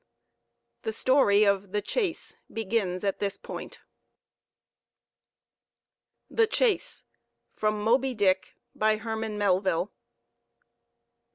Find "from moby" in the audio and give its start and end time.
7.53-8.15